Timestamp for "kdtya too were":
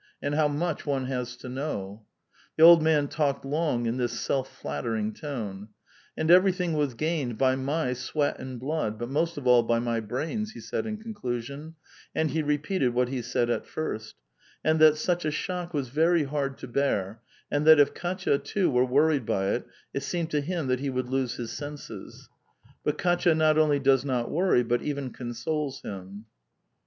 17.93-18.83